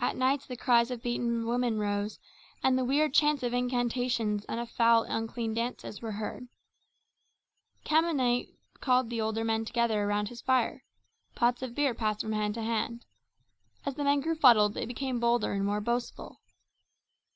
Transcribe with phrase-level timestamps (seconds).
[0.00, 2.18] At night the cries of beaten women rose,
[2.60, 6.48] and the weird chants of incantations and of foul unclean dances were heard.
[7.84, 8.48] Khamane
[8.80, 10.82] called the older men together around his fire.
[11.36, 13.04] Pots of beer passed from hand to hand.
[13.86, 16.40] As the men grew fuddled they became bolder and more boastful.